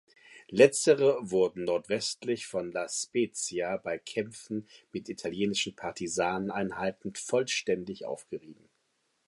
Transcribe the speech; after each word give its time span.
Letztere 0.49 1.19
wurden 1.29 1.65
nordwestlich 1.65 2.47
von 2.47 2.71
La 2.71 2.89
Spezia 2.89 3.77
bei 3.77 3.99
Kämpfen 3.99 4.67
mit 4.91 5.09
italienischen 5.09 5.75
Partisaneneinheiten 5.75 7.13
vollständig 7.13 8.05
aufgerieben. 8.07 8.67